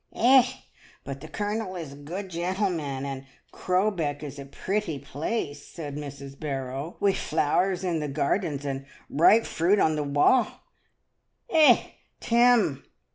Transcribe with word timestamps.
"Eh! 0.15 0.47
but 1.03 1.21
the 1.21 1.27
Colonel 1.27 1.75
is 1.75 1.93
a 1.93 1.95
good 1.95 2.29
gentleman 2.29 3.05
and 3.05 3.23
Crowbeck 3.53 4.23
is 4.23 4.39
a 4.39 4.45
pretty 4.47 4.97
place," 4.97 5.63
says 5.63 5.93
Mrs. 5.93 6.39
Barrow, 6.39 6.97
"wi' 6.99 7.13
flowers 7.13 7.83
in 7.83 7.99
the 7.99 8.07
gardens 8.07 8.65
and 8.65 8.87
ripe 9.11 9.45
fruit 9.45 9.77
on 9.77 9.95
the 9.95 10.01
wa'. 10.03 10.47
Eh! 11.51 11.83
Tim!" 12.19 12.83